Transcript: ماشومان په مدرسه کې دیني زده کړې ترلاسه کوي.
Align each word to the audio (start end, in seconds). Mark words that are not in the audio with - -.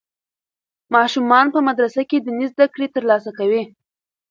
ماشومان 0.95 1.45
په 1.53 1.59
مدرسه 1.67 2.01
کې 2.09 2.17
دیني 2.25 2.45
زده 2.53 2.65
کړې 2.73 2.87
ترلاسه 2.95 3.31
کوي. 3.37 3.63